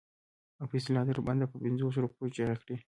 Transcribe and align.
او 0.59 0.65
په 0.69 0.75
اصطلاح 0.79 1.03
تر 1.09 1.17
بنده 1.27 1.45
په 1.51 1.57
پنځو 1.63 1.85
روپو 2.03 2.23
چیغه 2.35 2.55
کړي. 2.61 2.75